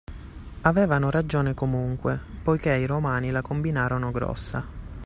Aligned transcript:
Avevano 0.61 1.11
ragione 1.11 1.53
comunque, 1.53 2.19
poiché 2.41 2.73
i 2.75 2.87
Romani 2.87 3.29
la 3.29 3.43
combinarono 3.43 4.09
grossa. 4.09 4.65